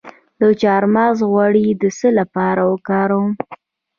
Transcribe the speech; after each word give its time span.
د 0.39 0.41
چارمغز 0.61 1.19
غوړي 1.31 1.67
د 1.81 1.83
څه 1.97 2.07
لپاره 2.19 2.61
وکاروم؟ 2.71 3.31